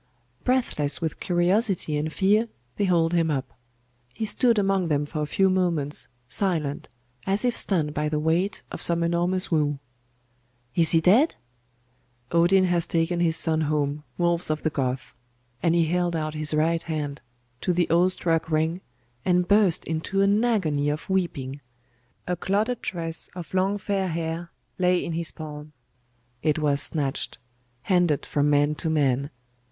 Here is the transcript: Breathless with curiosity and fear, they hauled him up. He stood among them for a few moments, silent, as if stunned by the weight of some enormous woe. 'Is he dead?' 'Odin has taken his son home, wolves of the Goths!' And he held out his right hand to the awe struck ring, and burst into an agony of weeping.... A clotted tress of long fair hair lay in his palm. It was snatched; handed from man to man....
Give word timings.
Breathless 0.43 0.99
with 0.99 1.19
curiosity 1.19 1.95
and 1.95 2.11
fear, 2.11 2.49
they 2.77 2.85
hauled 2.85 3.13
him 3.13 3.29
up. 3.29 3.53
He 4.15 4.25
stood 4.25 4.57
among 4.57 4.87
them 4.87 5.05
for 5.05 5.21
a 5.21 5.27
few 5.27 5.47
moments, 5.47 6.07
silent, 6.27 6.89
as 7.27 7.45
if 7.45 7.55
stunned 7.55 7.93
by 7.93 8.09
the 8.09 8.17
weight 8.17 8.63
of 8.71 8.81
some 8.81 9.03
enormous 9.03 9.51
woe. 9.51 9.77
'Is 10.73 10.89
he 10.89 11.01
dead?' 11.01 11.35
'Odin 12.31 12.63
has 12.63 12.87
taken 12.87 13.19
his 13.19 13.35
son 13.37 13.61
home, 13.61 14.03
wolves 14.17 14.49
of 14.49 14.63
the 14.63 14.71
Goths!' 14.71 15.13
And 15.61 15.75
he 15.75 15.85
held 15.85 16.15
out 16.15 16.33
his 16.33 16.51
right 16.55 16.81
hand 16.81 17.21
to 17.61 17.71
the 17.71 17.87
awe 17.91 18.07
struck 18.09 18.49
ring, 18.49 18.81
and 19.23 19.47
burst 19.47 19.85
into 19.85 20.21
an 20.23 20.43
agony 20.43 20.89
of 20.89 21.11
weeping.... 21.11 21.61
A 22.25 22.35
clotted 22.35 22.81
tress 22.81 23.29
of 23.35 23.53
long 23.53 23.77
fair 23.77 24.07
hair 24.07 24.49
lay 24.79 25.05
in 25.05 25.13
his 25.13 25.31
palm. 25.31 25.73
It 26.41 26.57
was 26.57 26.81
snatched; 26.81 27.37
handed 27.83 28.25
from 28.25 28.49
man 28.49 28.73
to 28.73 28.89
man.... 28.89 29.29